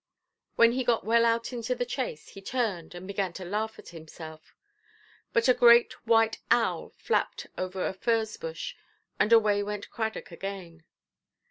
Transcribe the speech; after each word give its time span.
When 0.55 0.71
he 0.71 0.83
got 0.83 1.03
well 1.05 1.25
out 1.25 1.53
into 1.53 1.75
the 1.75 1.85
chase, 1.85 2.29
he 2.29 2.41
turned, 2.41 2.95
and 2.95 3.05
began 3.05 3.33
to 3.33 3.45
laugh 3.45 3.77
at 3.77 3.89
himself; 3.89 4.55
but 5.31 5.47
a 5.47 5.53
great 5.53 5.93
white 6.07 6.39
owl 6.49 6.89
flapped 6.97 7.45
over 7.55 7.85
a 7.85 7.93
furze–bush, 7.93 8.73
and 9.19 9.31
away 9.31 9.61
went 9.61 9.91
Cradock 9.91 10.31
again. 10.31 10.85